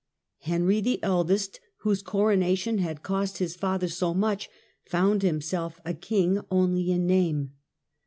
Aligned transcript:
Henry, 0.39 0.81
the 0.81 0.97
eldest, 1.03 1.59
whose 1.81 2.01
coronation 2.01 2.79
had 2.79 3.03
cost 3.03 3.37
his 3.37 3.55
father 3.55 3.87
so 3.87 4.15
much, 4.15 4.49
found 4.83 5.21
himself 5.21 5.79
a 5.85 5.93
king 5.93 6.39
only 6.49 6.91
in 6.91 7.05
name. 7.05 7.51